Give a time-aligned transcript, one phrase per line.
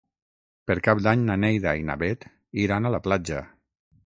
[0.71, 2.27] Per Cap d'Any na Neida i na Bet
[2.65, 3.45] iran a la platja.